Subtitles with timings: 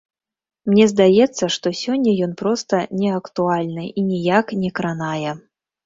[0.71, 5.31] Мне здаецца, што сёння ён проста неактуальны і ніяк не кранае.